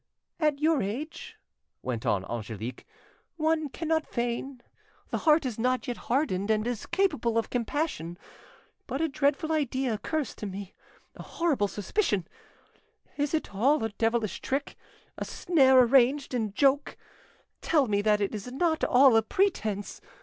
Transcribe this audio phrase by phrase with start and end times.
[0.39, 1.37] "At your age,"
[1.83, 2.87] went on Angelique,
[3.35, 8.17] "one cannot feign—the heart is not yet hardened, and is capable of compassion.
[8.87, 12.27] But a dreadful idea occurs to me—a horrible suspicion!
[13.15, 16.97] Is it all a devilish trick—a snare arranged in joke?
[17.61, 20.01] Tell me that it is not all a pretence!